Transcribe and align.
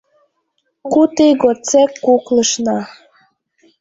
Куд 0.91 1.15
ий 1.25 1.33
годсек 1.41 1.91
куклышна. 2.05 2.77